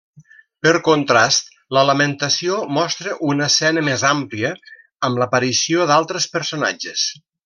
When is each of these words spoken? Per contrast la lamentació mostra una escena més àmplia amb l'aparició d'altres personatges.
Per 0.67 0.71
contrast 0.85 1.51
la 1.77 1.83
lamentació 1.89 2.55
mostra 2.77 3.15
una 3.33 3.49
escena 3.53 3.83
més 3.89 4.05
àmplia 4.13 4.53
amb 5.11 5.23
l'aparició 5.23 5.87
d'altres 5.93 6.27
personatges. 6.39 7.05